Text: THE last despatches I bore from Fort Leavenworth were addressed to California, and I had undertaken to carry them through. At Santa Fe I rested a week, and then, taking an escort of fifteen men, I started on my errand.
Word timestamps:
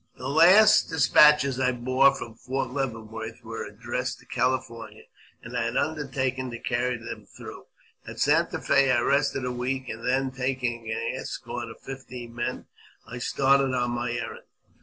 THE 0.17 0.27
last 0.27 0.89
despatches 0.89 1.59
I 1.59 1.73
bore 1.73 2.15
from 2.15 2.33
Fort 2.33 2.71
Leavenworth 2.71 3.43
were 3.43 3.63
addressed 3.63 4.17
to 4.17 4.25
California, 4.25 5.03
and 5.43 5.55
I 5.55 5.65
had 5.65 5.77
undertaken 5.77 6.49
to 6.49 6.57
carry 6.57 6.97
them 6.97 7.27
through. 7.27 7.65
At 8.07 8.19
Santa 8.19 8.59
Fe 8.59 8.89
I 8.89 8.99
rested 9.01 9.45
a 9.45 9.51
week, 9.51 9.89
and 9.89 10.03
then, 10.03 10.31
taking 10.31 10.89
an 10.91 11.11
escort 11.13 11.69
of 11.69 11.81
fifteen 11.81 12.33
men, 12.33 12.65
I 13.05 13.19
started 13.19 13.75
on 13.75 13.91
my 13.91 14.13
errand. 14.13 14.45